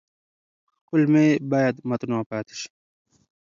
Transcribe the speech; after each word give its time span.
کولمې 0.87 1.27
باید 1.51 1.75
متنوع 1.89 2.23
پاتې 2.31 2.53
شي. 2.59 2.69